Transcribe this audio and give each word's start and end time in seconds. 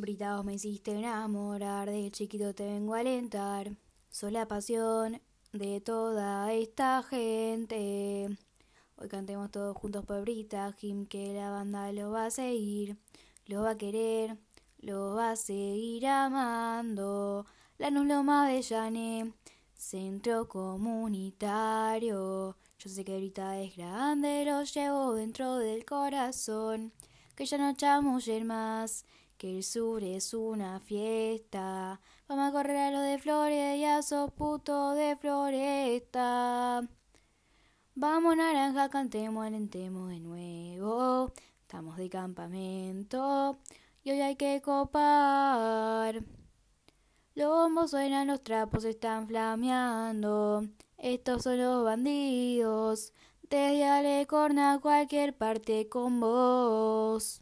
Brita, 0.00 0.36
vos 0.36 0.44
me 0.44 0.54
hiciste 0.54 0.92
enamorar, 0.92 1.90
de 1.90 2.08
chiquito 2.12 2.54
te 2.54 2.64
vengo 2.64 2.94
a 2.94 3.00
alentar. 3.00 3.72
Soy 4.10 4.30
la 4.30 4.46
pasión 4.46 5.20
de 5.52 5.80
toda 5.80 6.52
esta 6.52 7.02
gente. 7.02 8.28
Hoy 8.94 9.08
cantemos 9.08 9.50
todos 9.50 9.76
juntos 9.76 10.06
por 10.06 10.20
Brita, 10.20 10.72
Jim, 10.78 11.04
que 11.04 11.34
la 11.34 11.50
banda 11.50 11.90
lo 11.90 12.12
va 12.12 12.26
a 12.26 12.30
seguir, 12.30 12.96
lo 13.46 13.62
va 13.62 13.70
a 13.70 13.76
querer, 13.76 14.38
lo 14.78 15.16
va 15.16 15.32
a 15.32 15.36
seguir 15.36 16.06
amando. 16.06 17.44
La 17.78 17.90
Loma 17.90 18.48
de 18.48 18.62
Llane, 18.62 19.32
centro 19.74 20.46
comunitario. 20.46 22.56
Yo 22.78 22.88
sé 22.88 23.04
que 23.04 23.14
ahorita 23.14 23.60
es 23.60 23.76
grande, 23.76 24.44
lo 24.44 24.62
llevo 24.62 25.14
dentro 25.14 25.56
del 25.56 25.84
corazón. 25.84 26.92
Que 27.34 27.46
ya 27.46 27.58
no 27.58 27.74
chamullen 27.74 28.46
más 28.46 29.04
que 29.38 29.56
el 29.58 29.62
sur 29.62 30.02
es 30.02 30.34
una 30.34 30.80
fiesta. 30.80 32.00
Vamos 32.26 32.48
a 32.48 32.52
correr 32.52 32.76
a 32.76 32.90
lo 32.90 33.00
de 33.00 33.18
Flores 33.18 33.78
y 33.78 33.84
a 33.84 34.00
esos 34.00 34.32
putos 34.32 34.96
de 34.96 35.16
Floresta. 35.16 36.86
Vamos 37.94 38.36
naranja, 38.36 38.88
cantemos, 38.88 39.46
alentemos 39.46 40.10
de 40.10 40.18
nuevo. 40.18 41.32
Estamos 41.62 41.96
de 41.96 42.10
campamento 42.10 43.58
y 44.02 44.10
hoy 44.10 44.20
hay 44.20 44.34
que 44.34 44.60
copar. 44.60 46.24
Los 47.36 47.48
bombos 47.48 47.92
suenan, 47.92 48.26
los 48.26 48.42
trapos 48.42 48.84
están 48.84 49.28
flameando. 49.28 50.66
Estos 50.96 51.44
son 51.44 51.58
los 51.58 51.84
bandidos. 51.84 53.12
Desde 53.42 53.84
Alecorna 53.84 54.74
a 54.74 54.80
cualquier 54.80 55.36
parte 55.36 55.88
con 55.88 56.18
vos. 56.18 57.40